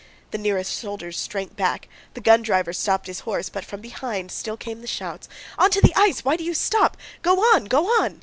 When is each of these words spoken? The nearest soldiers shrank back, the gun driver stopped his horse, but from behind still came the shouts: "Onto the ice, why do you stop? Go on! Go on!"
The 0.31 0.39
nearest 0.39 0.75
soldiers 0.75 1.21
shrank 1.29 1.55
back, 1.55 1.87
the 2.15 2.21
gun 2.21 2.41
driver 2.41 2.73
stopped 2.73 3.05
his 3.05 3.19
horse, 3.19 3.49
but 3.49 3.63
from 3.63 3.81
behind 3.81 4.31
still 4.31 4.57
came 4.57 4.81
the 4.81 4.87
shouts: 4.87 5.29
"Onto 5.59 5.79
the 5.79 5.93
ice, 5.95 6.25
why 6.25 6.37
do 6.37 6.43
you 6.43 6.55
stop? 6.55 6.97
Go 7.21 7.35
on! 7.53 7.65
Go 7.65 7.85
on!" 7.85 8.19